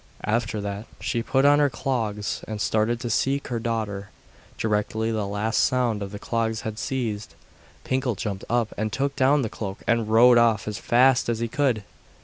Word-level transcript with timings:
After 0.25 0.59
that 0.61 0.87
she 0.99 1.21
put 1.21 1.45
on 1.45 1.59
her 1.59 1.69
clogs 1.69 2.43
and 2.47 2.59
started 2.59 2.99
to 3.01 3.09
seek 3.11 3.49
her 3.49 3.59
daughter. 3.59 4.09
Directly 4.57 5.11
the 5.11 5.27
last 5.27 5.59
sound 5.63 6.01
of 6.01 6.11
the 6.11 6.17
clogs 6.17 6.61
had 6.61 6.79
ceased, 6.79 7.35
Pinkel 7.83 8.15
jumped 8.17 8.43
up 8.49 8.73
and 8.79 8.91
took 8.91 9.15
down 9.15 9.43
the 9.43 9.47
cloak, 9.47 9.83
and 9.85 10.07
rowed 10.09 10.39
off 10.39 10.67
as 10.67 10.79
fast 10.79 11.29
as 11.29 11.37
he 11.37 11.47
could. 11.47 11.83